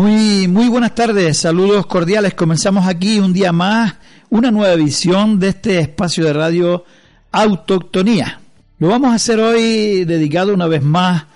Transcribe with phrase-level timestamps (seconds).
[0.00, 2.32] Muy, muy buenas tardes, saludos cordiales.
[2.32, 3.96] Comenzamos aquí un día más,
[4.30, 6.86] una nueva edición de este espacio de radio
[7.30, 8.40] Autoctonía.
[8.78, 11.26] Lo vamos a hacer hoy dedicado una vez más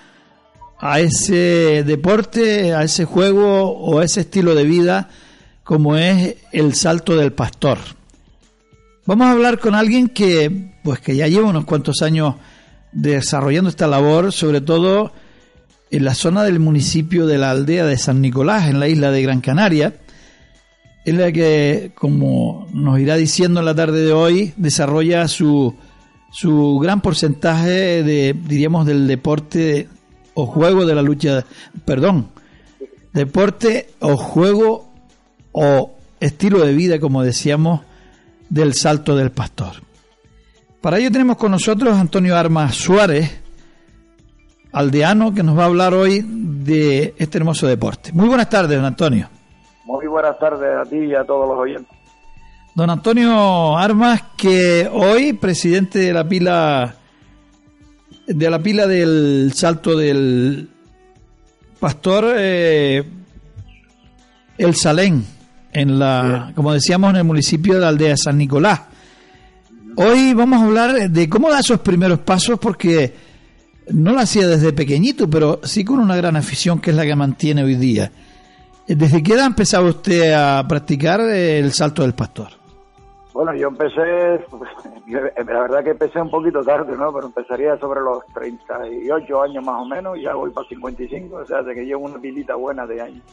[0.79, 5.09] a ese deporte, a ese juego o a ese estilo de vida
[5.63, 7.77] como es el salto del pastor.
[9.05, 12.33] Vamos a hablar con alguien que, pues que ya lleva unos cuantos años
[12.91, 15.11] desarrollando esta labor, sobre todo
[15.91, 19.21] en la zona del municipio de la aldea de San Nicolás, en la isla de
[19.21, 19.95] Gran Canaria,
[21.05, 25.75] en la que, como nos irá diciendo en la tarde de hoy, desarrolla su,
[26.31, 29.87] su gran porcentaje de, diríamos, del deporte
[30.33, 31.45] o juego de la lucha,
[31.85, 32.29] perdón,
[33.13, 34.91] deporte o juego
[35.51, 37.81] o estilo de vida, como decíamos,
[38.49, 39.75] del salto del pastor.
[40.81, 43.31] Para ello tenemos con nosotros Antonio Armas Suárez,
[44.75, 48.11] aldeano, que nos va a hablar hoy de este hermoso deporte.
[48.11, 49.29] Muy buenas tardes, don Antonio.
[49.85, 51.97] Muy buenas tardes a ti y a todos los oyentes.
[52.75, 56.95] Don Antonio Armas, que hoy, presidente de la pila
[58.27, 60.67] de la pila del salto del
[61.79, 63.03] pastor eh,
[64.57, 65.25] El Salén,
[65.71, 68.81] en la, como decíamos, en el municipio de la aldea de San Nicolás.
[69.95, 73.24] Hoy vamos a hablar de cómo da esos primeros pasos, porque
[73.91, 77.15] no lo hacía desde pequeñito, pero sí con una gran afición que es la que
[77.15, 78.11] mantiene hoy día.
[78.87, 82.49] ¿Desde qué edad empezaba usted a practicar el salto del pastor?
[83.33, 83.99] Bueno, yo empecé,
[85.07, 87.11] la verdad que empecé un poquito tarde, ¿no?
[87.11, 91.45] Pero empezaría sobre los 38 años más o menos, y ya voy para 55, o
[91.45, 93.23] sea, de que llevo una pilita buena de años.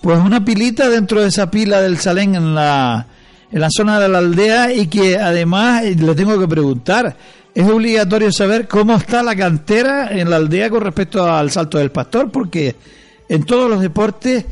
[0.00, 3.06] Pues una pilita dentro de esa pila del Salén en la,
[3.50, 7.16] en la zona de la aldea y que además le tengo que preguntar,
[7.56, 11.90] es obligatorio saber cómo está la cantera en la aldea con respecto al salto del
[11.90, 12.76] pastor, porque
[13.30, 14.44] en todos los deportes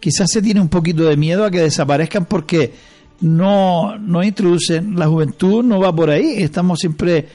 [0.00, 2.72] quizás se tiene un poquito de miedo a que desaparezcan porque
[3.20, 7.28] no, no introducen, la juventud no va por ahí, estamos siempre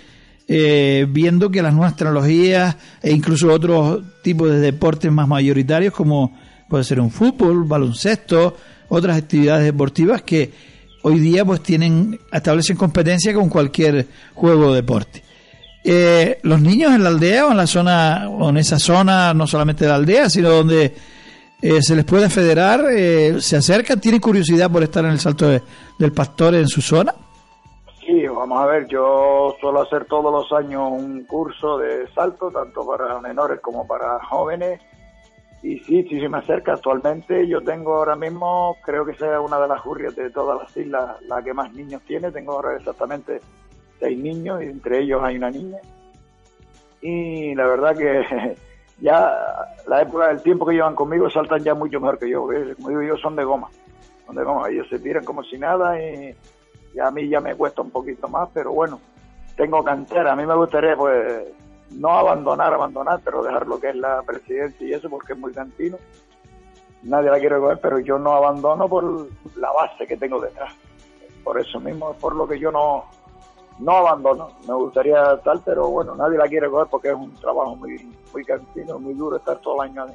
[0.47, 6.35] eh, viendo que las nuevas tecnologías e incluso otros tipos de deportes más mayoritarios como
[6.67, 8.57] puede ser un fútbol, baloncesto,
[8.89, 10.70] otras actividades deportivas que
[11.03, 15.23] hoy día pues tienen establecen competencia con cualquier juego o deporte.
[15.83, 19.47] Eh, los niños en la aldea o en la zona o en esa zona no
[19.47, 20.93] solamente de la aldea sino donde
[21.59, 25.47] eh, se les puede federar eh, se acercan tienen curiosidad por estar en el salto
[25.49, 27.15] del pastor en su zona
[27.99, 32.85] sí vamos a ver yo suelo hacer todos los años un curso de salto tanto
[32.85, 34.79] para menores como para jóvenes
[35.63, 36.73] y sí, sí se me acerca.
[36.73, 40.75] Actualmente yo tengo ahora mismo, creo que sea una de las jurrias de todas las
[40.75, 42.31] islas, la que más niños tiene.
[42.31, 43.39] Tengo ahora exactamente
[43.99, 45.77] seis niños y entre ellos hay una niña.
[47.01, 48.55] Y la verdad que
[48.99, 49.31] ya
[49.87, 52.41] la época del tiempo que llevan conmigo saltan ya mucho mejor que yo.
[52.41, 53.69] Como digo yo, son de goma.
[54.25, 54.67] Son de goma.
[54.69, 56.35] Ellos se tiran como si nada y,
[56.95, 58.99] y a mí ya me cuesta un poquito más, pero bueno,
[59.55, 60.31] tengo cantera.
[60.31, 61.43] A mí me gustaría pues
[61.91, 65.51] no abandonar, abandonar, pero dejar lo que es la presidencia y eso porque es muy
[65.51, 65.97] cantino.
[67.03, 69.27] Nadie la quiere coger, pero yo no abandono por
[69.57, 70.73] la base que tengo detrás.
[71.43, 73.05] Por eso mismo, es por lo que yo no,
[73.79, 74.49] no abandono.
[74.67, 78.43] Me gustaría tal, pero bueno, nadie la quiere coger porque es un trabajo muy, muy
[78.45, 80.05] cantino, muy duro estar todo el año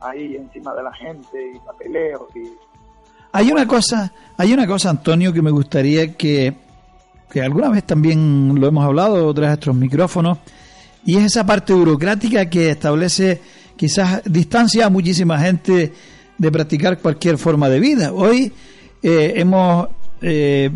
[0.00, 2.52] ahí encima de la gente y papeleos y
[3.36, 6.54] hay una cosa, hay una cosa, Antonio, que me gustaría que,
[7.28, 10.38] que alguna vez también lo hemos hablado tras nuestros micrófonos,
[11.06, 13.40] y es esa parte burocrática que establece
[13.76, 15.92] quizás distancia a muchísima gente
[16.38, 18.12] de practicar cualquier forma de vida.
[18.12, 18.52] Hoy
[19.02, 19.88] eh, hemos
[20.22, 20.70] eh,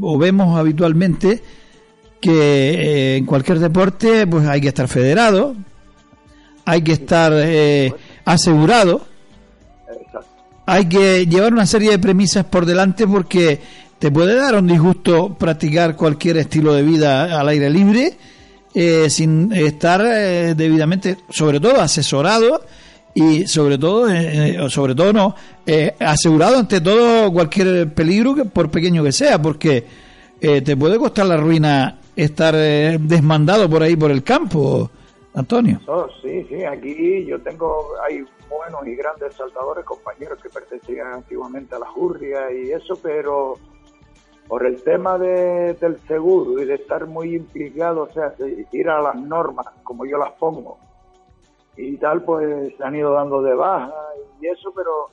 [0.00, 1.42] o vemos habitualmente
[2.20, 5.56] que eh, en cualquier deporte pues hay que estar federado,
[6.64, 7.32] hay que estar
[8.24, 9.06] asegurado,
[10.66, 13.58] hay que llevar una serie de premisas por delante porque
[13.98, 18.16] te puede dar un disgusto practicar cualquier estilo de vida al aire libre
[18.74, 22.62] eh, sin estar eh, debidamente, sobre todo asesorado
[23.14, 25.34] y sobre todo, eh, sobre todo no,
[26.00, 29.84] asegurado ante todo cualquier peligro, que, por pequeño que sea, porque
[30.40, 34.90] te puede costar la ruina estar desmandado por ahí por el campo,
[35.34, 35.80] Antonio.
[35.86, 41.74] Oh, sí, sí, aquí yo tengo, hay buenos y grandes saltadores, compañeros que pertenecían antiguamente
[41.74, 43.58] a la Jurria y eso, pero
[44.52, 48.90] por el tema de, del seguro y de estar muy implicado, o sea, de ir
[48.90, 50.76] a las normas como yo las pongo
[51.74, 53.94] y tal, pues se han ido dando de baja
[54.42, 55.06] y eso, pero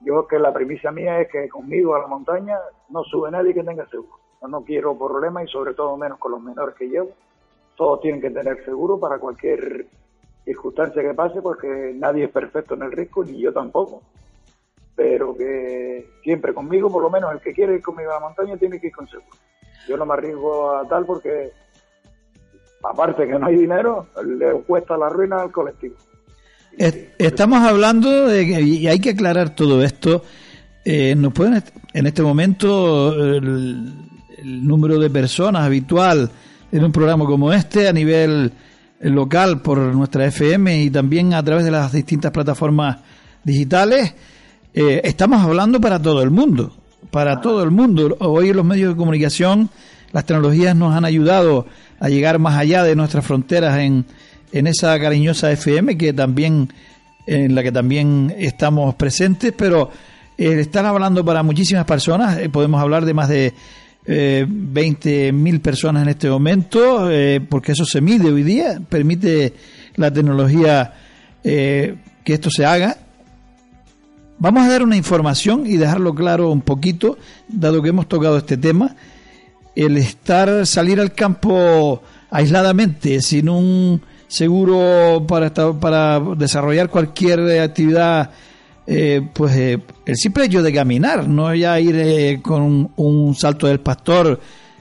[0.00, 2.58] yo que la premisa mía es que conmigo a la montaña
[2.90, 4.18] no sube nadie que tenga seguro.
[4.42, 7.12] Yo no quiero problemas y sobre todo menos con los menores que llevo.
[7.74, 9.86] Todos tienen que tener seguro para cualquier
[10.44, 14.02] circunstancia que pase, porque nadie es perfecto en el risco, ni yo tampoco.
[14.94, 18.56] Pero que siempre conmigo, por lo menos el que quiere ir conmigo a la montaña,
[18.56, 19.08] tiene que ir con.
[19.88, 21.50] Yo no me arriesgo a tal porque,
[22.82, 25.96] aparte que no hay dinero, le cuesta la ruina al colectivo.
[26.76, 30.22] Estamos hablando de y hay que aclarar todo esto.
[30.84, 31.62] Eh, ¿Nos pueden
[31.92, 34.10] en este momento el,
[34.44, 36.28] número de personas habitual
[36.72, 38.50] en un programa como este a nivel
[39.00, 42.98] local por nuestra FM y también a través de las distintas plataformas
[43.44, 44.14] digitales?
[44.74, 46.72] Eh, estamos hablando para todo el mundo,
[47.10, 48.16] para todo el mundo.
[48.20, 49.70] Hoy los medios de comunicación
[50.12, 51.66] las tecnologías nos han ayudado
[51.98, 54.04] a llegar más allá de nuestras fronteras en,
[54.52, 56.68] en esa cariñosa FM que también
[57.26, 59.90] en la que también estamos presentes, pero
[60.36, 63.54] eh, están hablando para muchísimas personas, eh, podemos hablar de más de
[64.06, 69.54] eh, 20.000 personas en este momento, eh, porque eso se mide hoy día, permite
[69.96, 70.94] la tecnología
[71.42, 72.96] que esto se haga.
[74.42, 77.16] Vamos a dar una información y dejarlo claro un poquito,
[77.46, 78.96] dado que hemos tocado este tema.
[79.76, 88.30] El estar, salir al campo aisladamente, sin un seguro para, para desarrollar cualquier actividad,
[88.84, 93.68] eh, pues eh, el simple hecho de caminar, no ya ir eh, con un, salto
[93.68, 94.40] del pastor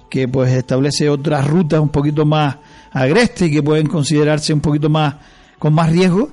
[0.10, 2.56] que pues establece otras rutas un poquito más
[2.92, 5.18] agrestes y que pueden considerarse un poquito más
[5.60, 6.31] con más riesgo,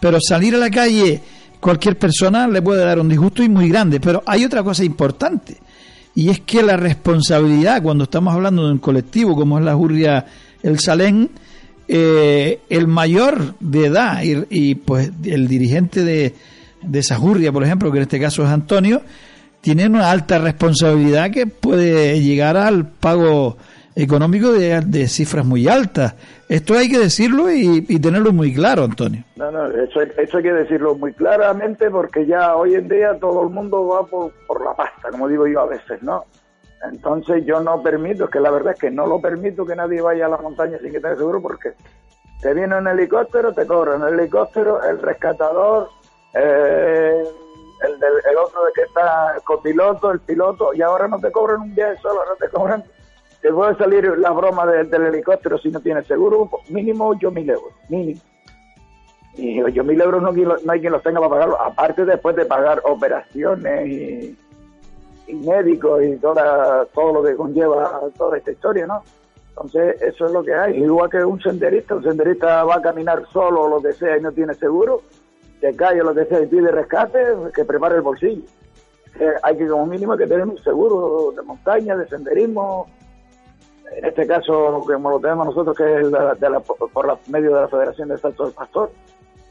[0.00, 1.20] pero salir a la calle
[1.64, 5.56] cualquier persona le puede dar un disgusto y muy grande, pero hay otra cosa importante
[6.14, 10.26] y es que la responsabilidad cuando estamos hablando de un colectivo como es la Jurria
[10.62, 11.30] El Salén,
[11.88, 16.34] eh, el mayor de edad y, pues el dirigente de,
[16.82, 19.00] de Sajurria, por ejemplo, que en este caso es Antonio,
[19.62, 23.56] tiene una alta responsabilidad que puede llegar al pago
[23.96, 26.14] económico de, cifras muy altas.
[26.48, 29.24] Esto hay que decirlo y, tenerlo muy claro, Antonio.
[29.36, 33.50] No, no, eso, hay que decirlo muy claramente porque ya hoy en día todo el
[33.50, 34.32] mundo va por,
[34.64, 36.24] la pasta, como digo yo a veces, ¿no?
[36.90, 40.26] Entonces yo no permito, que la verdad es que no lo permito que nadie vaya
[40.26, 41.72] a la montaña sin que tenga seguro porque
[42.42, 45.88] te viene un helicóptero, te cobran el helicóptero, el rescatador,
[46.34, 47.24] eh,
[47.82, 51.74] el, el otro de que está copiloto, el piloto, y ahora no te cobran un
[51.74, 52.84] viaje solo, ahora te cobran,
[53.44, 57.74] te puede salir la broma del helicóptero si no tienes seguro, mínimo 8 mil euros,
[57.90, 58.18] mínimo.
[59.36, 60.30] Y 8 mil euros no,
[60.72, 64.34] hay quien los tenga para pagarlo, aparte después de pagar operaciones
[65.26, 69.02] y médicos y toda, todo lo que conlleva toda esta historia, ¿no?
[69.50, 70.82] Entonces, eso es lo que hay.
[70.82, 74.22] Igual que un senderista, un senderista va a caminar solo o lo que sea y
[74.22, 75.02] no tiene seguro,
[75.60, 77.18] que cae lo que sea y pide rescate,
[77.54, 78.42] que prepare el bolsillo.
[79.20, 82.86] Eh, hay que como mínimo que tener un seguro de montaña, de senderismo,
[83.96, 86.60] en este caso como lo tenemos nosotros que es de
[86.92, 88.90] por la, medio de la Federación de Salto del Pastor,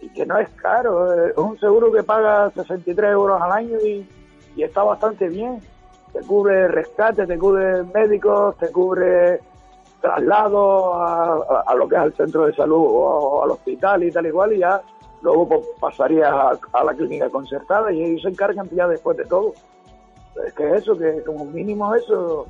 [0.01, 4.07] y que no es caro, es un seguro que paga 63 euros al año y
[4.55, 5.59] y está bastante bien.
[6.12, 9.39] Te cubre rescate, te cubre médicos, te cubre
[10.01, 14.51] traslado a, lo que es el centro de salud o al hospital y tal igual
[14.53, 14.81] y ya
[15.21, 19.53] luego pues, pasaría a, la clínica concertada y ellos se encargan ya después de todo.
[20.45, 22.45] Es que eso, que como mínimo eso,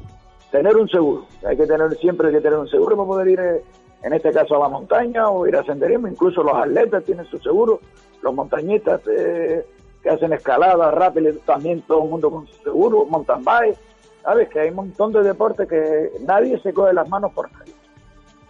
[0.54, 1.26] tener un seguro.
[1.50, 3.64] Hay que tener siempre hay que tener un seguro para poder ir, eh,
[4.04, 6.08] en este caso, a la montaña o ir a senderismo.
[6.08, 7.80] Incluso los atletas tienen su seguro,
[8.22, 9.66] los montañistas eh,
[10.04, 13.78] que hacen escalada rápida, también todo el mundo con su seguro, mountain bike,
[14.22, 14.48] ¿sabes?
[14.50, 17.74] Que hay un montón de deportes que nadie se coge las manos por nadie.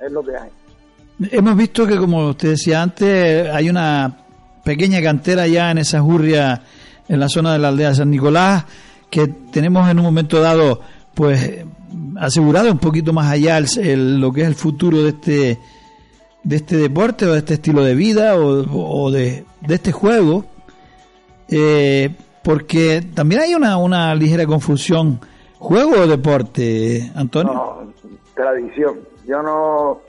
[0.05, 0.49] Es lo que hay.
[1.31, 4.25] Hemos visto que, como usted decía antes, hay una
[4.65, 6.63] pequeña cantera ya en esa jurria,
[7.07, 8.65] en la zona de la aldea de San Nicolás,
[9.09, 10.81] que tenemos en un momento dado,
[11.13, 11.63] pues,
[12.19, 15.59] asegurado un poquito más allá lo que es el futuro de este
[16.43, 20.45] de este deporte o de este estilo de vida o, de, este juego
[21.49, 22.09] eh,
[22.43, 25.19] porque también hay una, una ligera confusión.
[25.57, 27.53] ¿Juego o deporte, Antonio?
[27.53, 27.93] No,
[28.35, 28.99] tradición.
[29.25, 30.01] Yo no...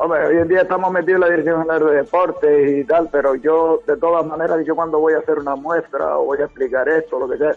[0.00, 3.96] Hoy en día estamos metidos en la dirección de deportes y tal, pero yo, de
[3.96, 7.28] todas maneras, yo cuando voy a hacer una muestra o voy a explicar esto, lo
[7.28, 7.56] que sea,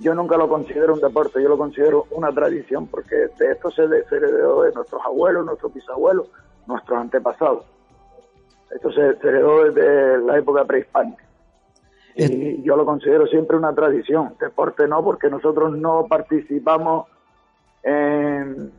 [0.00, 3.82] yo nunca lo considero un deporte, yo lo considero una tradición, porque de esto se,
[3.82, 6.28] heredó de nuestros abuelos, nuestros bisabuelos,
[6.66, 7.64] nuestros antepasados.
[8.70, 11.24] Esto se heredó desde la época prehispánica.
[12.14, 14.34] Y yo lo considero siempre una tradición.
[14.40, 17.06] Deporte no, porque nosotros no participamos
[17.82, 18.72] en,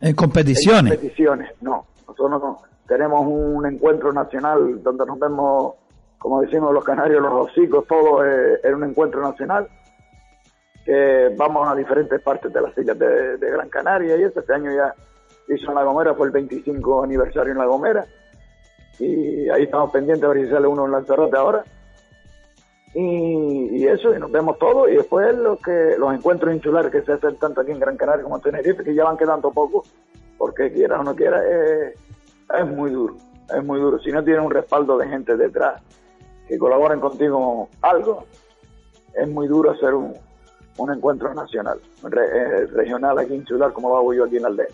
[0.00, 0.92] en competiciones.
[0.92, 1.86] En competiciones, no.
[2.06, 5.74] Nosotros no, tenemos un encuentro nacional donde nos vemos,
[6.18, 9.66] como decimos los canarios, los hocicos, todos eh, en un encuentro nacional.
[10.84, 14.94] Que vamos a diferentes partes de las islas de, Gran Canaria y este año ya
[15.48, 18.04] hizo en La Gomera, fue el 25 aniversario en La Gomera
[18.98, 21.64] y ahí estamos pendientes de ver si sale uno en Lanzarote ahora.
[22.96, 27.12] Y, eso, y nos vemos todos, y después lo que, los encuentros insulares que se
[27.12, 29.84] hacen tanto aquí en Gran Canaria como en Tenerife, que ya van quedando poco,
[30.38, 33.16] porque quiera o no quiera, es muy duro,
[33.52, 33.98] es muy duro.
[33.98, 35.82] Si no tienes un respaldo de gente detrás
[36.46, 38.26] que colaboren contigo algo,
[39.12, 40.14] es muy duro hacer un,
[40.76, 44.66] un encuentro nacional, eh, regional aquí insular, como lo hago yo aquí en la aldea.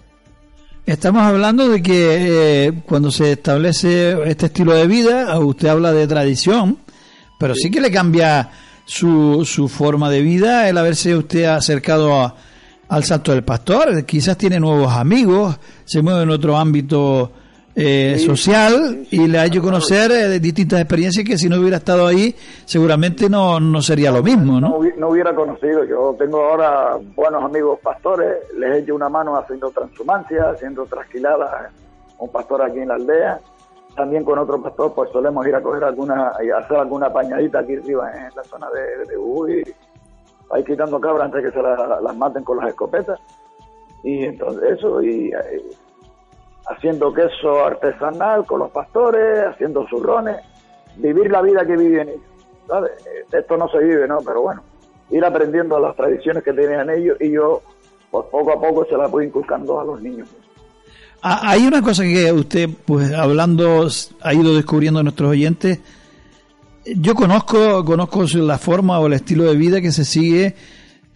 [0.86, 6.06] Estamos hablando de que eh, cuando se establece este estilo de vida, usted habla de
[6.06, 6.78] tradición,
[7.38, 8.50] pero sí, que le cambia
[8.84, 12.34] su, su forma de vida el haberse usted acercado
[12.88, 14.04] al Salto del Pastor.
[14.04, 17.32] Quizás tiene nuevos amigos, se mueve en otro ámbito
[17.74, 22.06] eh, social y le ha hecho conocer eh, distintas experiencias que si no hubiera estado
[22.06, 22.34] ahí
[22.64, 24.80] seguramente no, no sería lo mismo, ¿no?
[24.96, 25.08] ¿no?
[25.08, 25.84] hubiera conocido.
[25.84, 31.72] Yo tengo ahora buenos amigos pastores, les he hecho una mano haciendo transhumancia, haciendo trasquiladas,
[32.18, 33.40] un pastor aquí en la aldea.
[33.94, 37.76] También con otro pastor pues solemos ir a coger alguna, y hacer alguna pañadita aquí
[37.76, 39.62] arriba en la zona de, de Uy,
[40.52, 43.18] ahí quitando cabras antes que se las maten con las escopetas.
[44.02, 45.32] Y entonces eso, y, y
[46.70, 50.36] haciendo queso artesanal con los pastores, haciendo zurrones,
[50.96, 52.90] vivir la vida que viven ellos.
[53.32, 54.18] Esto no se vive, ¿no?
[54.24, 54.62] Pero bueno,
[55.10, 57.62] ir aprendiendo las tradiciones que tenían ellos y yo,
[58.10, 60.28] pues poco a poco se las voy inculcando a los niños.
[61.22, 63.86] Ah, hay una cosa que usted, pues hablando,
[64.22, 65.80] ha ido descubriendo a nuestros oyentes.
[66.86, 70.54] Yo conozco, conozco la forma o el estilo de vida que se sigue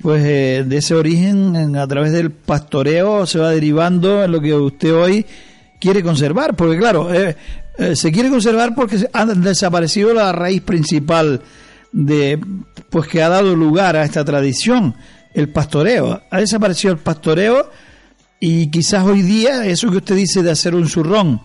[0.01, 4.55] pues eh, de ese origen a través del pastoreo se va derivando en lo que
[4.55, 5.25] usted hoy
[5.81, 7.37] quiere conservar, porque claro, eh,
[7.79, 11.43] eh, se quiere conservar porque ha desaparecido la raíz principal
[11.93, 12.39] de
[12.91, 14.95] pues que ha dado lugar a esta tradición,
[15.33, 16.23] el pastoreo.
[16.31, 17.71] Ha desaparecido el pastoreo
[18.41, 21.41] y quizás hoy día eso que usted dice de hacer un zurrón,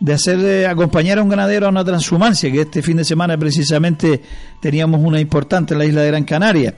[0.00, 4.20] de hacer acompañar a un ganadero a una transhumancia, que este fin de semana precisamente
[4.60, 6.74] teníamos una importante en la isla de Gran Canaria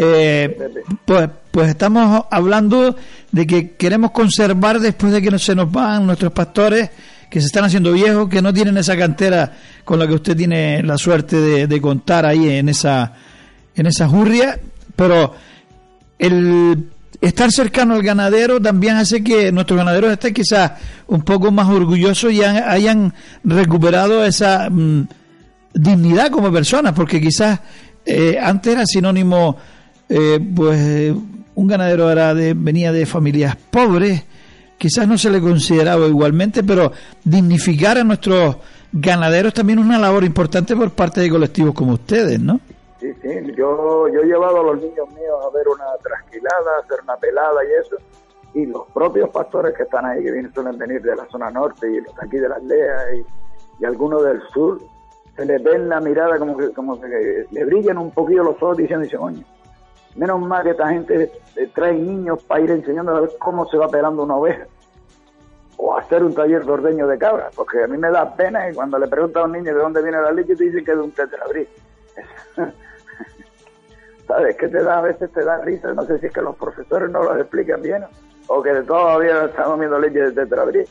[0.00, 0.56] eh,
[1.04, 2.94] pues, pues estamos hablando
[3.32, 6.88] de que queremos conservar después de que se nos van nuestros pastores
[7.28, 9.52] que se están haciendo viejos, que no tienen esa cantera
[9.84, 13.12] con la que usted tiene la suerte de, contar ahí en esa,
[13.74, 14.60] en esa jurria,
[14.94, 15.34] pero
[16.16, 16.86] el
[17.20, 20.72] estar cercano al ganadero también hace que nuestros ganaderos estén quizás
[21.08, 23.12] un poco más orgullosos y hayan
[23.42, 25.08] recuperado esa mm,
[25.74, 27.58] dignidad como personas, porque quizás
[28.06, 29.56] eh, antes era sinónimo
[30.08, 31.14] eh, pues
[31.54, 34.24] un ganadero era de, venía de familias pobres,
[34.78, 36.92] quizás no se le consideraba igualmente, pero
[37.24, 38.56] dignificar a nuestros
[38.92, 42.60] ganaderos también es una labor importante por parte de colectivos como ustedes, ¿no?
[43.00, 46.84] Sí, sí, yo, yo he llevado a los niños míos a ver una trasquilada, a
[46.84, 47.96] hacer una pelada y eso,
[48.54, 51.90] y los propios pastores que están ahí, que vienen, suelen venir de la zona norte
[51.90, 53.24] y los aquí de la aldea y,
[53.82, 54.80] y algunos del sur,
[55.36, 58.56] se les ve en la mirada como que, como que le brillan un poquito los
[58.56, 59.44] ojos diciendo, dicen, oye,
[60.18, 61.30] Menos mal que esta gente
[61.74, 64.66] trae niños para ir enseñando a ver cómo se va pelando una oveja.
[65.76, 68.74] O hacer un taller de ordeño de cabras, porque a mí me da pena y
[68.74, 70.96] cuando le preguntan a un niño de dónde viene la leche, te dicen que es
[70.96, 71.68] de un tetrabrí.
[74.26, 74.56] ¿Sabes?
[74.56, 77.08] Que te da, a veces te da risa, no sé si es que los profesores
[77.10, 78.04] no los explican bien,
[78.48, 80.84] o que todavía están comiendo leche de tetrabrí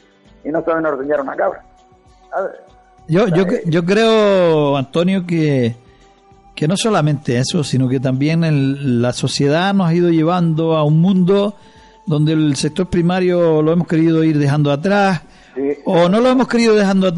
[0.46, 1.66] y no saben ordeñar una cabra.
[3.10, 5.76] Yo, yo, yo creo, Antonio, que
[6.58, 11.00] que no solamente eso, sino que también la sociedad nos ha ido llevando a un
[11.00, 11.56] mundo
[12.08, 15.22] donde el sector primario lo hemos querido ir dejando atrás,
[15.86, 17.14] o no lo hemos querido dejando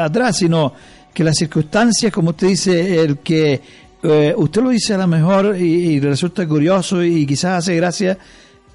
[0.00, 0.72] atrás, sino
[1.12, 3.60] que las circunstancias, como usted dice, el que
[4.00, 8.16] eh, usted lo dice a lo mejor y, resulta curioso y quizás hace gracia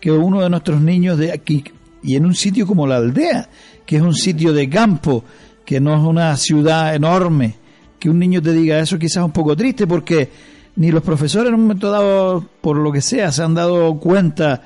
[0.01, 1.63] que uno de nuestros niños de aquí,
[2.03, 3.47] y en un sitio como la aldea,
[3.85, 5.23] que es un sitio de campo,
[5.63, 7.55] que no es una ciudad enorme,
[7.99, 10.29] que un niño te diga eso quizás un poco triste porque
[10.75, 14.61] ni los profesores en un momento dado, por lo que sea, se han dado cuenta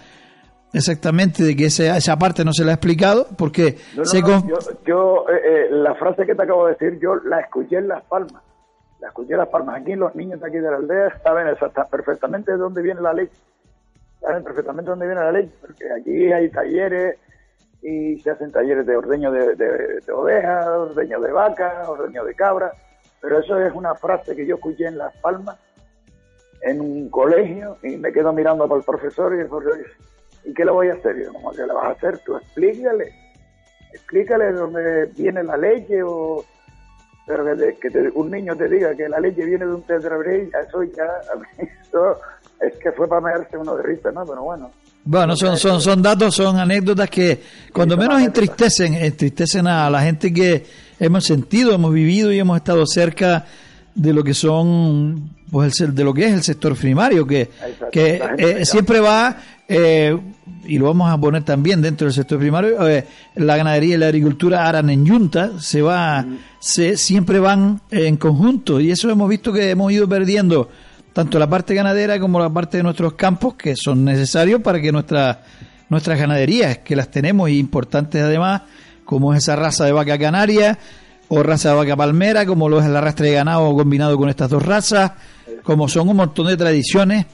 [0.71, 3.77] exactamente de que esa, esa parte no se la ha explicado porque
[4.85, 8.03] yo, eh, eh, la frase que te acabo de decir yo la escuché en Las
[8.03, 8.43] Palmas.
[8.99, 9.81] La escuché en Las Palmas.
[9.81, 11.47] Aquí los niños de aquí de la aldea saben
[11.89, 13.29] perfectamente de dónde viene la ley.
[14.21, 17.17] Saben perfectamente de dónde viene la ley porque aquí hay talleres
[17.81, 22.35] y se hacen talleres de ordeño de, de, de ovejas, ordeño de vaca, ordeño de
[22.35, 22.71] cabra
[23.23, 25.57] pero eso es una frase que yo escuché en Las Palmas,
[26.61, 29.91] en un colegio, y me quedo mirando para el profesor y el profesor dice,
[30.43, 31.17] ¿y qué le voy a hacer?
[31.17, 32.19] Y yo, ¿cómo que le vas a hacer?
[32.25, 33.13] Tú explícale,
[33.93, 36.43] explícale de dónde viene la leche o...
[37.25, 41.07] Pero que, un niño te diga que la leche viene de un tetrabrí, eso ya,
[41.81, 42.17] eso
[42.59, 44.25] es que fue para meterse uno de risa, ¿no?
[44.25, 44.69] Pero bueno.
[45.05, 50.33] Bueno, son, son, son datos, son anécdotas que cuando menos entristecen, entristecen a la gente
[50.33, 50.65] que
[50.99, 53.45] hemos sentido, hemos vivido y hemos estado cerca
[53.95, 57.51] de lo que son pues el, de lo que es el sector primario que,
[57.91, 60.17] que eh, siempre va eh,
[60.65, 64.07] y lo vamos a poner también dentro del sector primario eh, la ganadería y la
[64.07, 66.25] agricultura harán en yunta se va
[66.59, 70.69] se siempre van en conjunto y eso hemos visto que hemos ido perdiendo
[71.13, 74.91] tanto la parte ganadera como la parte de nuestros campos que son necesarios para que
[74.91, 75.43] nuestra,
[75.87, 78.63] nuestras ganaderías que las tenemos y importantes además
[79.05, 80.77] como es esa raza de vaca canaria
[81.27, 84.49] o raza de vaca palmera, como lo es el arrastre de ganado combinado con estas
[84.49, 85.13] dos razas,
[85.63, 87.25] como son un montón de tradiciones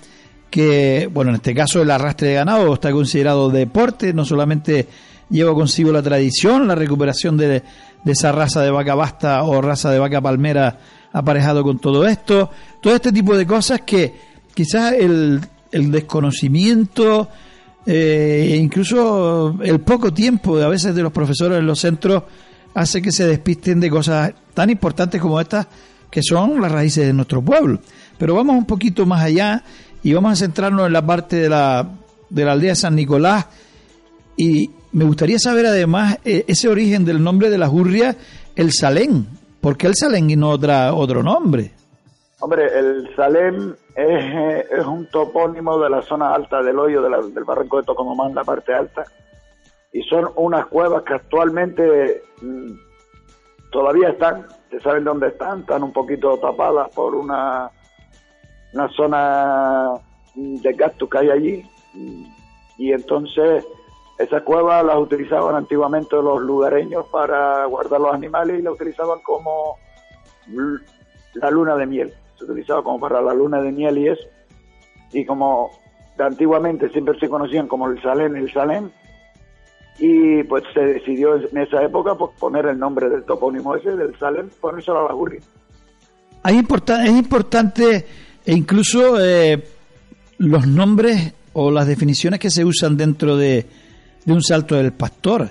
[0.49, 4.87] que, bueno, en este caso el arrastre de ganado está considerado deporte, no solamente
[5.29, 7.63] lleva consigo la tradición, la recuperación de,
[8.03, 10.79] de esa raza de vaca basta o raza de vaca palmera
[11.11, 12.49] aparejado con todo esto,
[12.81, 14.13] todo este tipo de cosas que
[14.53, 17.29] quizás el, el desconocimiento,
[17.91, 22.21] eh, incluso el poco tiempo a veces de los profesores en los centros
[22.75, 25.65] hace que se despisten de cosas tan importantes como estas
[26.11, 27.79] que son las raíces de nuestro pueblo.
[28.19, 29.63] Pero vamos un poquito más allá
[30.03, 31.89] y vamos a centrarnos en la parte de la,
[32.29, 33.47] de la aldea de San Nicolás
[34.37, 38.15] y me gustaría saber además eh, ese origen del nombre de la jurria,
[38.55, 39.25] el Salén.
[39.61, 41.71] ¿Por qué el Salén y no otra, otro nombre?
[42.41, 47.77] Hombre, el Salem es, es, un topónimo de la zona alta del hoyo del barranco
[47.77, 49.03] de Tocomomán, la parte alta,
[49.91, 52.71] y son unas cuevas que actualmente mm,
[53.73, 57.71] todavía están, se saben dónde están, están un poquito tapadas por una,
[58.73, 59.89] una zona
[60.33, 61.69] de cactus que hay allí,
[62.77, 63.65] y entonces
[64.17, 69.75] esas cuevas las utilizaban antiguamente los lugareños para guardar los animales y las utilizaban como
[71.33, 74.23] la luna de miel se utilizaba como para la luna de miel y eso.
[75.11, 75.71] Y como
[76.17, 78.91] antiguamente siempre se conocían como el Salén, el Salén,
[79.99, 84.17] y pues se decidió en esa época pues, poner el nombre del topónimo ese, del
[84.17, 85.37] Salén, ponérselo a la Gurri.
[86.45, 88.05] Es, es importante
[88.45, 89.61] e incluso eh,
[90.37, 93.65] los nombres o las definiciones que se usan dentro de,
[94.25, 95.49] de un salto del pastor.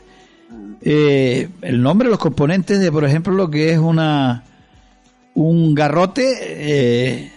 [0.50, 0.74] Mm.
[0.80, 4.44] Eh, el nombre, los componentes de, por ejemplo, lo que es una
[5.38, 7.32] un garrote, eh,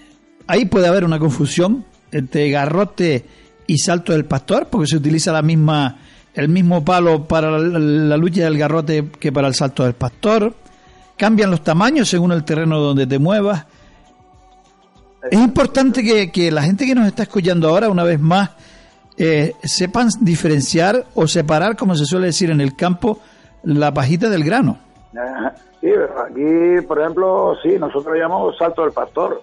[0.48, 3.26] ahí puede haber una confusión entre garrote
[3.68, 5.98] y salto del pastor, porque se utiliza la misma,
[6.34, 10.56] el mismo palo para la, lucha del garrote que para el salto del pastor.
[11.16, 13.66] Cambian los tamaños según el terreno donde te muevas.
[15.30, 18.50] Es importante que, la gente que nos está escuchando ahora, una vez más,
[19.16, 23.22] eh, sepan diferenciar o separar, como se suele decir en el campo,
[23.64, 24.80] la pajita del grano.
[25.82, 29.42] Sí, aquí, por ejemplo, sí, nosotros llamamos salto del pastor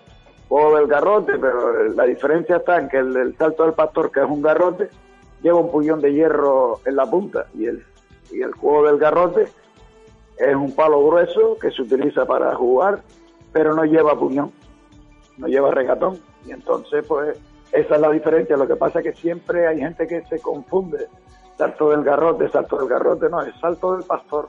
[0.48, 4.27] o del garrote, pero la diferencia está en que el, salto del pastor, que es
[4.27, 4.88] un garrote,
[5.42, 7.85] lleva un puñón de hierro en la punta y el,
[8.31, 9.48] y el juego del garrote
[10.38, 13.01] es un palo grueso que se utiliza para jugar,
[13.53, 14.53] pero no lleva puñón,
[15.37, 16.18] no lleva regatón.
[16.46, 17.37] Y entonces, pues,
[17.72, 18.57] esa es la diferencia.
[18.57, 21.09] Lo que pasa es que siempre hay gente que se confunde.
[21.57, 24.48] Salto del garrote, salto del garrote, no, es salto del pastor.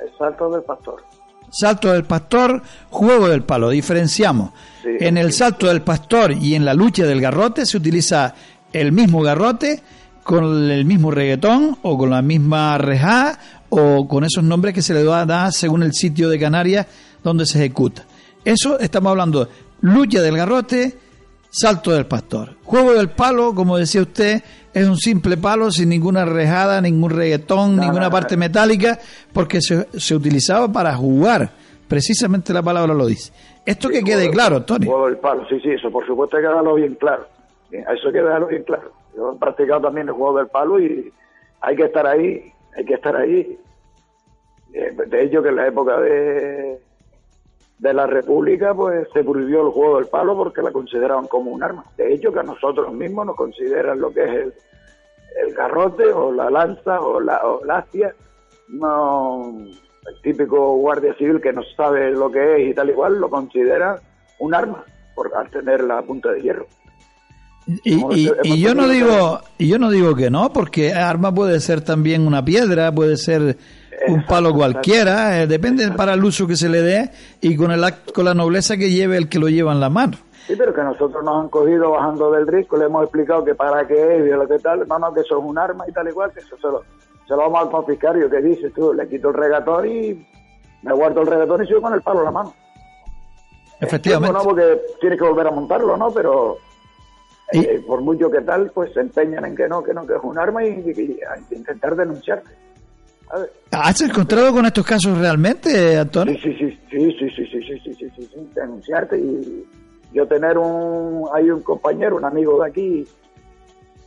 [0.00, 1.04] El salto del pastor.
[1.50, 3.70] Salto del pastor, juego del palo.
[3.70, 4.50] Diferenciamos.
[4.84, 8.34] en el salto del pastor y en la lucha del garrote se utiliza
[8.72, 9.82] el mismo garrote
[10.22, 14.94] con el mismo reggaetón o con la misma rejá o con esos nombres que se
[14.94, 16.86] le da según el sitio de Canarias
[17.22, 18.04] donde se ejecuta.
[18.44, 19.48] Eso estamos hablando
[19.80, 20.96] lucha del garrote,
[21.50, 22.56] salto del pastor.
[22.64, 24.42] Juego del palo, como decía usted,
[24.76, 28.98] es un simple palo sin ninguna rejada, ningún reggaetón, ninguna parte metálica,
[29.32, 31.48] porque se, se, utilizaba para jugar.
[31.88, 33.32] Precisamente la palabra lo dice.
[33.64, 34.84] Esto que quede claro, Tony.
[34.84, 37.26] Juego del palo, sí, sí, eso por supuesto hay que dejarlo bien claro.
[37.70, 38.92] Eso hay que dejarlo bien claro.
[39.16, 41.10] Yo he practicado también el juego del palo y
[41.62, 43.58] hay que estar ahí, hay que estar ahí.
[44.74, 46.78] Eh, de hecho, que en la época de,
[47.78, 51.62] de la República, pues se prohibió el juego del palo porque la consideraban como un
[51.62, 51.86] arma.
[51.96, 54.54] De hecho, que a nosotros mismos nos consideran lo que es el,
[55.44, 57.60] el garrote o la lanza o la, o
[58.68, 59.58] No,
[60.06, 64.00] el típico guardia civil que no sabe lo que es y tal igual lo considera
[64.38, 66.66] un arma por al tener la punta de hierro.
[67.82, 71.80] Y, y, yo no digo y yo no digo que no porque arma puede ser
[71.80, 73.58] también una piedra puede ser
[74.06, 77.82] un palo cualquiera, eh, depende para el uso que se le dé y con el
[78.14, 80.18] con la nobleza que lleve el que lo lleva en la mano.
[80.46, 83.86] Sí, pero que nosotros nos han cogido bajando del risco, le hemos explicado que para
[83.86, 86.06] qué es y lo que tal, no, no, que eso es un arma y tal
[86.08, 86.82] igual, que eso se lo,
[87.26, 90.26] se lo vamos al confiscario, que dices tú, le quito el regatón y
[90.82, 92.54] me guardo el regatón y sigo con el palo en la mano.
[93.80, 94.38] Efectivamente.
[94.38, 96.12] no, porque tienes que volver a montarlo, ¿no?
[96.12, 96.58] Pero
[97.52, 100.20] eh, por mucho que tal, pues se empeñan en que no, que no, que es
[100.22, 101.18] un arma y, y,
[101.50, 102.50] y intentar denunciarte.
[103.72, 106.34] ¿Has encontrado con estos casos realmente, Antonio?
[106.40, 109.66] Sí, sí, sí, sí, sí, sí, sí, sí, sí, sí, sí, sí, denunciarte y
[110.12, 113.06] yo tener un, hay un compañero, un amigo de aquí,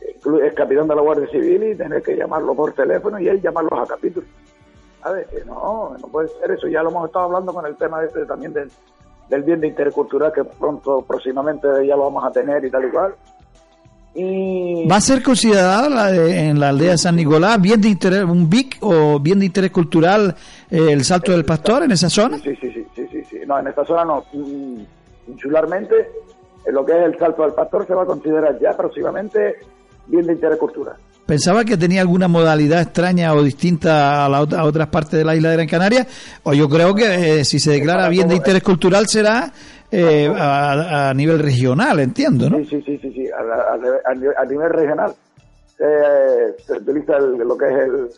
[0.00, 3.80] es capitán de la Guardia Civil y tener que llamarlo por teléfono y él llamarlos
[3.80, 4.26] a capítulo.
[5.02, 8.04] A ver, no, no puede ser eso, ya lo hemos estado hablando con el tema
[8.04, 8.70] este también del,
[9.28, 12.84] del bien de interés cultural que pronto, próximamente ya lo vamos a tener y tal
[12.84, 13.14] y cual.
[14.14, 14.88] Y...
[14.88, 18.78] ¿Va a ser considerada en la aldea de San Nicolás bien de interés, un BIC
[18.80, 20.34] o bien de interés cultural
[20.68, 22.36] eh, el Salto del Pastor en esa zona?
[22.38, 23.36] Sí, sí, sí, sí, sí, sí.
[23.46, 24.24] No, en esta zona no.
[25.30, 26.10] Insularmente,
[26.64, 29.56] en lo que es el Salto del Pastor se va a considerar ya próximamente
[30.06, 30.96] bien de interés cultural.
[31.26, 35.36] Pensaba que tenía alguna modalidad extraña o distinta a, la, a otras partes de la
[35.36, 36.06] isla de Gran Canaria,
[36.42, 39.52] o yo creo que eh, si se declara bien de interés cultural será
[39.92, 42.58] eh, a, nivel regional, entiendo, ¿no?
[42.64, 45.12] Sí, sí, sí, sí, a, nivel regional.
[45.78, 48.10] Eh, se utiliza lo que es el,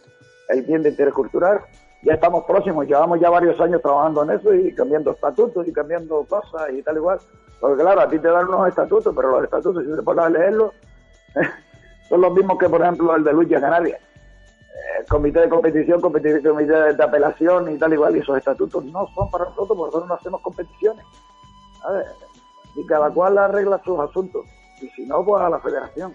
[0.49, 1.61] el bien de interés cultural.
[2.03, 6.25] Ya estamos próximos, llevamos ya varios años trabajando en eso y cambiando estatutos y cambiando
[6.25, 7.19] cosas y tal igual.
[7.61, 10.29] Porque claro, a ti te dan unos estatutos, pero los estatutos, si te pones a
[10.29, 10.73] leerlos,
[12.09, 13.97] son los mismos que, por ejemplo, el de Lucha Canaria.
[13.97, 19.31] Eh, comité de competición, comité de apelación y tal igual, y esos estatutos no son
[19.31, 21.05] para nosotros porque nosotros no hacemos competiciones.
[22.75, 24.45] y cada cual arregla sus asuntos.
[24.81, 26.13] Y si no, pues a la federación.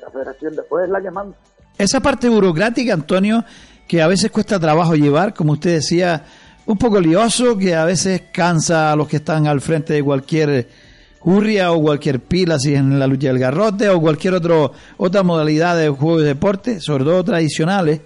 [0.00, 1.36] La federación después es la que manda.
[1.76, 3.44] Esa parte burocrática, Antonio,
[3.86, 6.24] que a veces cuesta trabajo llevar, como usted decía,
[6.66, 10.68] un poco lioso, que a veces cansa a los que están al frente de cualquier
[11.22, 15.76] Urria o cualquier pila, si en la lucha del garrote o cualquier otro, otra modalidad
[15.76, 18.00] de juego de deporte, sobre todo tradicionales.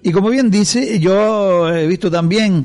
[0.00, 2.64] Y como bien dice, yo he visto también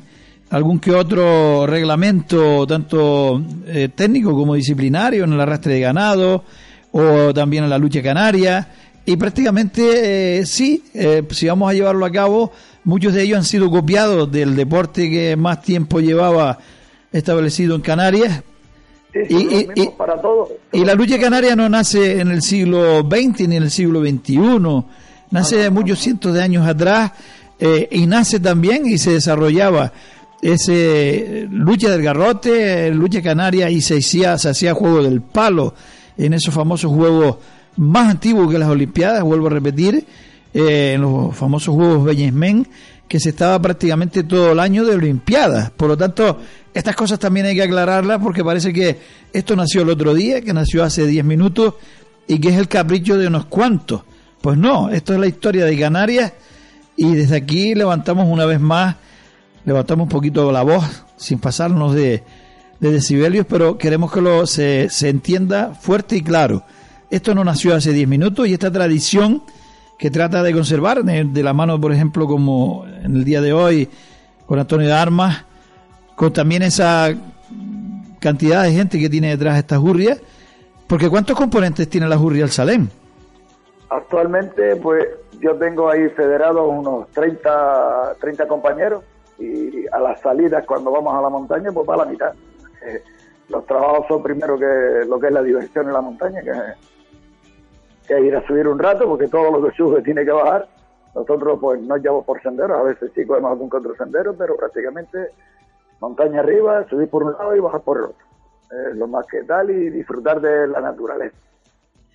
[0.52, 6.44] algún que otro reglamento, tanto eh, técnico como disciplinario, en el arrastre de ganado
[6.92, 8.68] o también en la lucha canaria.
[9.08, 12.52] Y prácticamente eh, sí, eh, si vamos a llevarlo a cabo,
[12.84, 16.60] muchos de ellos han sido copiados del deporte que más tiempo llevaba
[17.14, 18.44] establecido en Canarias,
[19.30, 20.50] y, para todos.
[20.74, 24.40] Y la lucha canaria no nace en el siglo XX ni en el siglo XXI,
[25.32, 27.14] nace de muchos cientos de años atrás
[27.62, 29.94] eh, y nace también y se desarrollaba
[30.42, 35.74] ese lucha del garrote, lucha canaria y se hacía, se hacía juego del palo
[36.18, 37.38] en esos famosos juegos
[37.78, 40.06] más antiguos que las Olimpiadas, vuelvo a repetir,
[40.54, 42.68] eh, en los famosos juegos Beñesmen,
[43.08, 45.72] que se estaba prácticamente todo el año de Olimpiadas.
[45.72, 46.40] Por lo tanto,
[46.74, 49.00] estas cosas también hay que aclararlas porque parece que
[49.32, 51.76] esto nació el otro día, que nació hace 10 minutos
[52.28, 54.02] y que es el capricho de unos cuantos.
[54.42, 56.34] Pues no, esto es la historia de Canarias
[56.96, 58.96] y desde aquí levantamos una vez más,
[59.66, 62.24] levantamos un poquito la voz sin pasarnos de,
[62.80, 66.64] de decibelios, pero queremos que lo, se, se entienda fuerte y claro.
[67.10, 69.42] Esto no nació hace 10 minutos y esta tradición
[69.98, 73.90] que trata de conservar de, la mano, por ejemplo, como en el día de hoy,
[74.46, 75.46] con Antonio de Armas,
[76.16, 77.10] con también esa
[78.20, 80.18] cantidad de gente que tiene detrás esta jurria,
[80.86, 82.90] porque ¿cuántos componentes tiene la jurria al Salem?
[83.90, 85.08] Actualmente, pues
[85.40, 89.04] yo tengo ahí federados unos 30, 30 compañeros
[89.40, 92.34] y a las salidas cuando vamos a la montaña, pues va la mitad.
[92.86, 93.02] Eh,
[93.50, 96.52] los trabajos son primero que lo que es la diversión en la montaña, que
[98.08, 100.68] que ir a subir un rato, porque todo lo que sube tiene que bajar.
[101.14, 103.94] Nosotros pues no llevamos por senderos, a veces sí cogemos algún que otro
[104.38, 105.32] pero prácticamente
[106.00, 108.26] montaña arriba, subir por un lado y bajar por el otro.
[108.94, 111.38] lo más que tal y disfrutar de la naturaleza.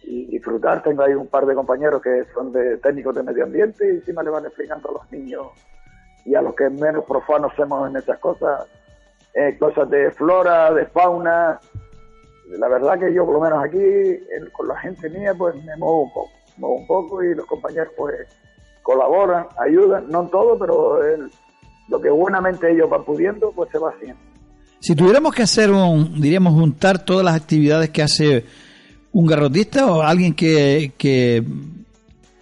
[0.05, 3.87] Y disfrutar, tengo ahí un par de compañeros que son de técnicos de medio ambiente
[3.87, 5.47] y encima le van explicando a los niños
[6.25, 8.67] y a los que menos profanos somos en esas cosas,
[9.35, 11.59] eh, cosas de flora, de fauna,
[12.59, 13.79] la verdad que yo por lo menos aquí
[14.53, 17.93] con la gente mía pues me muevo un poco, muevo un poco y los compañeros
[17.97, 18.15] pues
[18.83, 20.99] colaboran, ayudan, no en todo, pero
[21.89, 24.21] lo que buenamente ellos van pudiendo pues se va haciendo.
[24.81, 28.45] Si tuviéramos que hacer un, diríamos, juntar todas las actividades que hace
[29.13, 31.45] un garrotista o alguien que, que,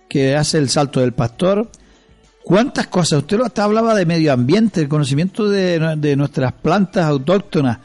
[0.09, 1.69] que hace el salto del pastor,
[2.43, 3.19] ¿cuántas cosas?
[3.21, 7.79] Usted hasta hablaba de medio ambiente, el conocimiento de, de nuestras plantas autóctonas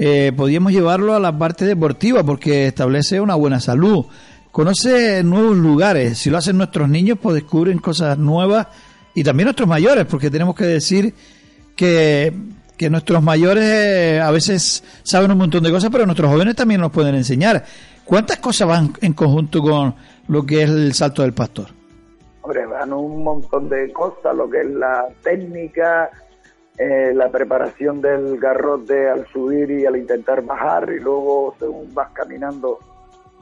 [0.00, 4.06] eh, podríamos llevarlo a la parte deportiva porque establece una buena salud.
[4.52, 6.18] Conoce nuevos lugares.
[6.18, 8.68] Si lo hacen nuestros niños, pues descubren cosas nuevas
[9.12, 11.12] y también nuestros mayores, porque tenemos que decir
[11.74, 12.32] que,
[12.76, 16.80] que nuestros mayores eh, a veces saben un montón de cosas, pero nuestros jóvenes también
[16.80, 17.64] nos pueden enseñar.
[18.04, 19.96] ¿Cuántas cosas van en conjunto con
[20.28, 21.66] lo que es el salto del pastor?
[22.42, 26.08] Hombre, van un montón de cosas, lo que es la técnica,
[26.78, 32.10] eh, la preparación del garrote al subir y al intentar bajar y luego según vas
[32.12, 32.78] caminando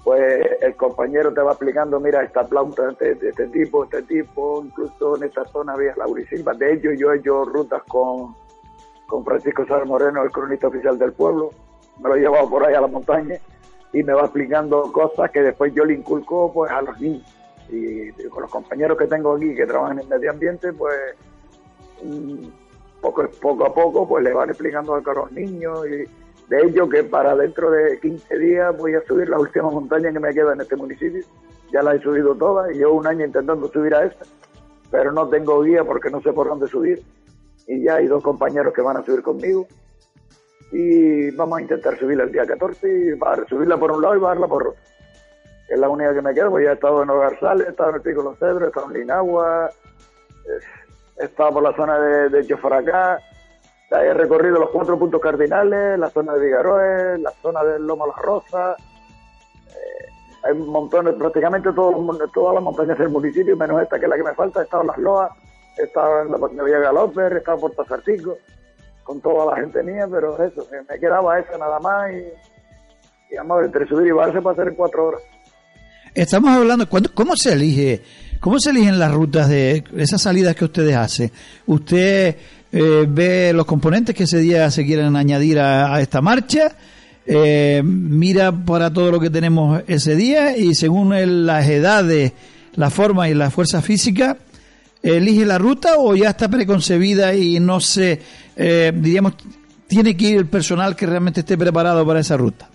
[0.07, 5.17] pues el compañero te va explicando, mira, esta planta de, este tipo, este tipo, incluso
[5.17, 6.55] en esta zona había Laurisilva.
[6.55, 8.37] De hecho, yo he hecho rutas con,
[9.09, 11.51] con Francisco Sara Moreno, el cronista oficial del pueblo,
[12.01, 13.35] me lo he llevado por ahí a la montaña
[13.93, 17.27] y me va explicando cosas que después yo le inculco pues a los niños.
[17.69, 21.17] Y con los compañeros que tengo aquí que trabajan en medio ambiente, pues
[22.05, 22.47] mm,
[23.01, 26.05] poco, poco a poco pues le van explicando a los niños y
[26.49, 30.21] de ello que para dentro de 15 días voy a subir la última montaña que
[30.21, 31.25] me queda en este municipio.
[31.73, 34.25] Ya la he subido toda y llevo un año intentando subir a esta,
[34.91, 37.03] pero no tengo guía porque no sé por dónde subir.
[37.67, 39.67] Y ya hay dos compañeros que van a subir conmigo.
[40.71, 44.47] Y vamos a intentar subirla el día 14 y subirla por un lado y bajarla
[44.47, 44.81] por otro.
[45.69, 47.97] Es la única que me queda, pues ya he estado en Ogarzales, he estado en
[47.97, 49.71] el Pico Los Cedros, he estado en Linagua,
[51.19, 53.21] he por la zona de, de Chofaracá,
[53.91, 58.15] He recorrido los cuatro puntos cardinales, la zona de Vigaroes, la zona del Lomo La
[58.21, 58.77] Rosa.
[59.69, 60.07] Eh,
[60.43, 64.35] hay montones, prácticamente todas las montañas del municipio, menos esta que es la que me
[64.35, 64.61] falta.
[64.61, 65.31] He estado en Las Loas,
[65.79, 67.85] he estado en la de Villa Galoper, he estado Puerto
[69.05, 73.65] con toda la gente mía, pero eso, me quedaba esa nada más y, y vamos,
[73.65, 75.23] entre subir y bajarse para hacer cuatro horas.
[76.13, 78.03] Estamos hablando, ¿cómo se elige?
[78.41, 81.31] ¿Cómo se eligen las rutas de esas salidas que ustedes hacen?
[81.67, 82.37] ¿Usted
[82.73, 86.77] eh, ve los componentes que ese día se quieren añadir a, esta marcha,
[87.25, 92.33] eh, mira para todo lo que tenemos ese día y según las edades,
[92.75, 94.37] la forma y la fuerza física,
[95.03, 98.21] elige la ruta o ya está preconcebida y no se,
[98.57, 99.35] eh, diríamos,
[99.87, 102.69] tiene que ir el personal que realmente esté preparado para esa ruta.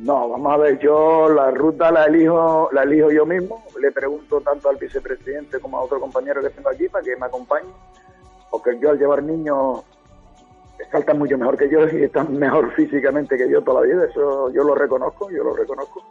[0.00, 4.40] No, vamos a ver, yo la ruta la elijo, la elijo yo mismo, le pregunto
[4.40, 7.68] tanto al vicepresidente como a otro compañero que tengo aquí para que me acompañe
[8.50, 9.82] porque yo al llevar niños
[10.90, 14.50] saltan mucho mejor que yo y están mejor físicamente que yo toda la vida, eso
[14.52, 16.02] yo lo reconozco, yo lo reconozco.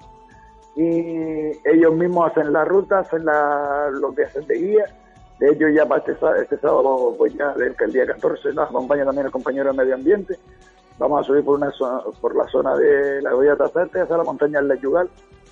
[0.76, 4.86] Y ellos mismos hacen la ruta, hacen la, lo que hacen de guía.
[5.40, 9.26] De ellos ya para este, este sábado, pues ya el día 14 nos acompaña también
[9.26, 10.38] el compañero de medio ambiente.
[11.00, 11.72] Vamos a subir por una
[12.20, 15.10] por la zona de la Goya Tacerte hacia la montaña del Leyugal,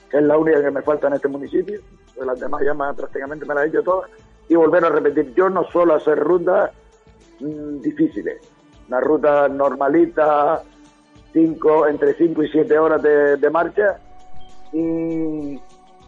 [0.10, 1.79] que es la única que me falta en este municipio.
[2.15, 4.10] Pues las demás ya prácticamente me las he hecho todas
[4.47, 5.34] y volver a repetir.
[5.36, 6.71] Yo no suelo hacer rutas
[7.39, 8.41] mm, difíciles,
[8.88, 10.63] una ruta normalita,
[11.31, 13.99] cinco, entre 5 y 7 horas de, marcha
[14.71, 15.60] y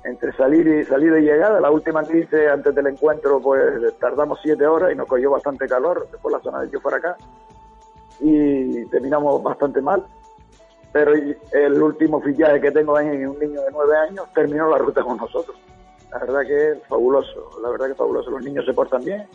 [0.03, 1.59] entre salir y salir y llegada.
[1.59, 5.67] La última que hice antes del encuentro, pues tardamos 7 horas y nos cogió bastante
[5.67, 7.17] calor por la zona de yo para acá
[8.19, 10.03] y terminamos bastante mal.
[10.91, 15.03] Pero el último fichaje que tengo ahí, un niño de 9 años, terminó la ruta
[15.03, 15.55] con nosotros.
[16.11, 18.31] La verdad que es fabuloso, la verdad que es fabuloso.
[18.31, 19.27] Los niños se portan bien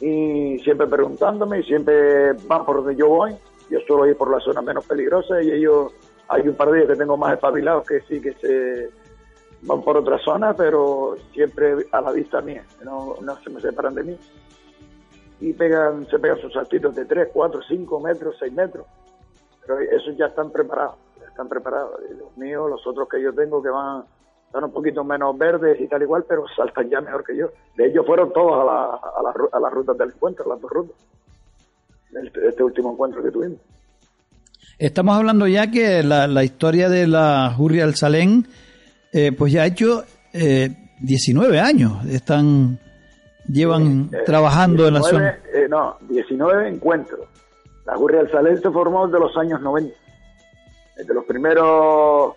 [0.00, 3.34] y siempre preguntándome y siempre van por donde yo voy.
[3.70, 5.92] Yo suelo ir por la zona menos peligrosa y ellos,
[6.28, 8.90] hay un par de días que tengo más espabilados que sí que se
[9.62, 13.94] van por otra zona, pero siempre a la vista mía, no, no se me separan
[13.94, 14.18] de mí.
[15.40, 18.86] Y pegan, se pegan sus saltitos de 3, 4, 5 metros, 6 metros.
[19.62, 21.92] Pero esos ya están preparados, están preparados.
[22.18, 24.04] los míos, los otros que yo tengo que van
[24.50, 27.50] están un poquito menos verdes y tal igual, pero saltan ya mejor que yo.
[27.76, 30.70] De ellos fueron todos a, la, a, la, a las rutas del encuentro, las dos
[30.70, 30.96] rutas,
[32.20, 33.60] este, este último encuentro que tuvimos.
[34.76, 38.48] Estamos hablando ya que la, la historia de la Jurria del Salén,
[39.12, 42.80] eh, pues ya ha hecho eh, 19 años, están
[43.52, 45.38] llevan eh, trabajando en la zona.
[45.52, 47.20] Eh, no, 19 encuentros.
[47.86, 49.94] La Jurria del Salén se formó desde los años 90.
[50.96, 52.34] Desde los primeros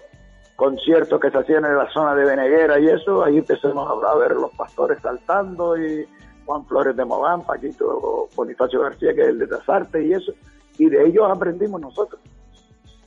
[0.55, 4.31] conciertos que se hacían en la zona de Beneguera y eso, ahí empezamos a ver
[4.31, 6.07] los pastores saltando y
[6.45, 10.33] Juan Flores de Mován, Paquito Bonifacio García, que es el de Tazarte y eso,
[10.77, 12.21] y de ellos aprendimos nosotros.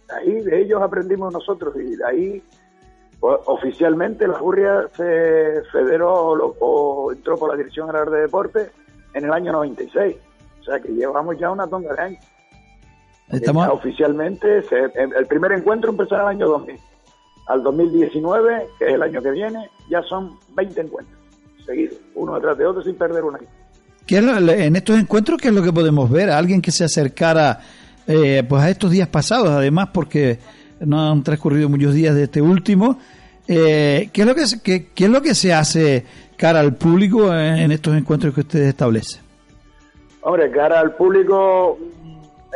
[0.08, 2.42] ahí de ellos aprendimos nosotros y de ahí
[3.20, 8.70] pues, oficialmente la Jurria se federó o, entró por la Dirección General de Deportes
[9.14, 10.16] en el año 96.
[10.60, 12.24] O sea que llevamos ya una tonga de años.
[13.28, 13.68] Estamos...
[13.68, 16.78] oficialmente, el primer encuentro empezó en el año 2000
[17.48, 21.16] al 2019, que es el año que viene, ya son 20 encuentros
[21.66, 23.38] seguidos, uno detrás de otro sin perder una.
[24.06, 26.30] ¿Qué en estos encuentros, ¿qué es lo que podemos ver?
[26.30, 27.58] alguien que se acercara
[28.06, 30.38] eh, pues a estos días pasados, además, porque
[30.80, 32.98] no han transcurrido muchos días de este último.
[33.48, 36.04] Eh, ¿qué, es lo que, qué, es lo que se hace
[36.36, 39.22] cara al público en estos encuentros que ustedes establecen?
[40.22, 41.78] Hombre, cara al público,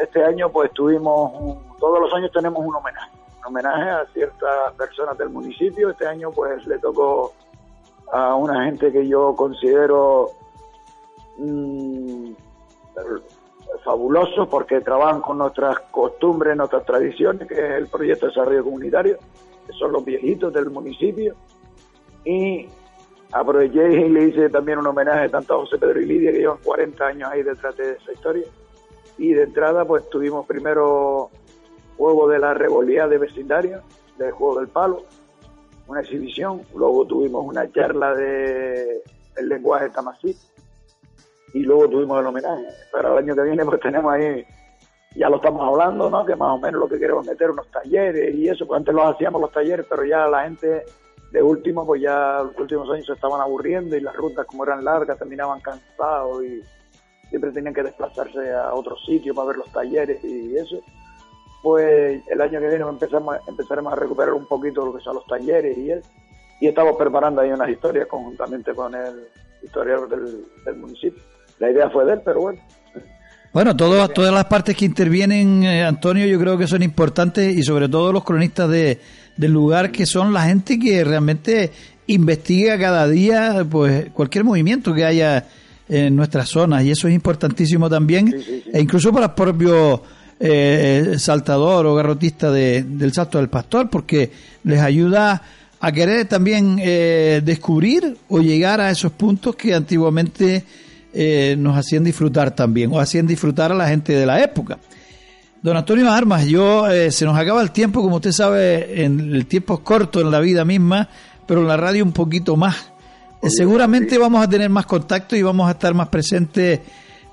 [0.02, 5.30] este año pues tuvimos, todos los años tenemos un homenaje homenaje a ciertas personas del
[5.30, 5.90] municipio.
[5.90, 7.33] Este año pues le tocó
[8.12, 10.30] a una gente que yo considero
[11.38, 12.33] mmm,
[13.85, 19.18] fabuloso porque trabajan con nuestras costumbres, nuestras tradiciones, que es el proyecto de desarrollo comunitario.
[19.66, 21.35] que son los viejitos del municipio,
[22.24, 22.66] y
[23.33, 26.59] aproveché y le hice también un homenaje tanto a José Pedro y Lidia, que llevan
[26.64, 28.44] 40 años ahí detrás de esa historia.
[29.18, 31.30] Y de entrada, pues tuvimos primero
[31.96, 33.83] juego de la revolía de vecindario,
[34.18, 35.04] del juego del palo,
[35.87, 39.02] una exhibición, luego tuvimos una charla de
[39.37, 40.37] el lenguaje tamasí
[41.52, 42.64] y luego tuvimos el homenaje.
[42.92, 44.44] Para el año que viene pues tenemos ahí,
[45.14, 46.24] ya lo estamos hablando, ¿no?
[46.24, 49.14] Que más o menos lo que queremos meter unos talleres y eso, pues antes los
[49.14, 50.84] hacíamos los talleres, pero ya la gente
[51.32, 54.84] de último, pues ya los últimos años se estaban aburriendo y las rutas como eran
[54.84, 56.62] largas terminaban cansados y
[57.28, 60.80] siempre tenían que desplazarse a otro sitio para ver los talleres y eso.
[61.62, 65.26] Pues el año que viene empezamos, empezaremos a recuperar un poquito lo que son los
[65.26, 66.08] talleres y eso.
[66.60, 69.28] Y estamos preparando ahí unas historias conjuntamente con el
[69.62, 71.22] historiador del, municipio.
[71.61, 72.59] La idea fue de él, pero bueno.
[73.53, 77.88] Bueno, todas las partes que intervienen, eh, Antonio, yo creo que son importantes y sobre
[77.88, 78.99] todo los cronistas de,
[79.37, 81.70] del lugar que son la gente que realmente
[82.07, 85.46] investiga cada día pues cualquier movimiento que haya
[85.88, 88.35] en nuestras zonas y eso es importantísimo también
[88.73, 90.03] e incluso para el propio
[90.38, 94.31] eh, saltador o garrotista de, del salto del pastor porque
[94.64, 95.42] les ayuda
[95.81, 100.64] a querer también eh, descubrir o llegar a esos puntos que antiguamente
[101.12, 104.79] eh, nos hacían disfrutar también o hacían disfrutar a la gente de la época.
[105.62, 109.46] Don Antonio Armas, yo eh, se nos acaba el tiempo, como usted sabe, en el
[109.46, 111.09] tiempo es corto en la vida misma,
[111.46, 112.92] pero en la radio un poquito más.
[113.42, 116.81] Eh, seguramente vamos a tener más contacto y vamos a estar más presentes,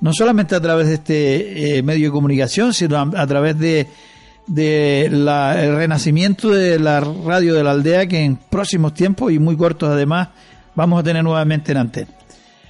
[0.01, 3.87] no solamente a través de este medio de comunicación, sino a, través de,
[4.47, 9.55] de el renacimiento de la radio de la aldea, que en próximos tiempos y muy
[9.55, 10.29] cortos además,
[10.75, 12.16] vamos a tener nuevamente en antena.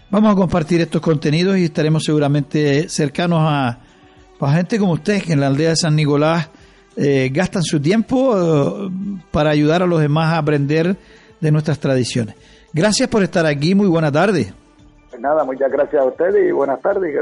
[0.10, 3.80] Vamos a compartir estos contenidos y estaremos seguramente cercanos a
[4.40, 6.50] para gente como ustedes que en la aldea de San Nicolás
[6.96, 8.90] eh, gastan su tiempo eh,
[9.32, 10.96] para ayudar a los demás a aprender
[11.42, 12.36] de nuestras tradiciones.
[12.72, 14.54] Gracias por estar aquí, muy buena tarde.
[15.10, 17.22] Pues nada, muchas gracias a ustedes y buenas tardes, que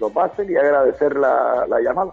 [0.00, 2.12] lo pasen y agradecer la, la llamada.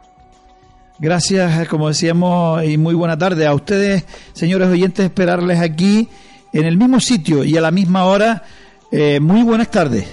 [0.99, 3.45] Gracias, como decíamos, y muy buena tarde.
[3.45, 6.07] A ustedes, señores oyentes, esperarles aquí
[6.53, 8.43] en el mismo sitio y a la misma hora.
[8.97, 10.05] Eh, muy buenas tardes.